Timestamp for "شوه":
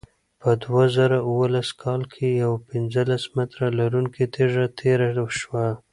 5.39-5.65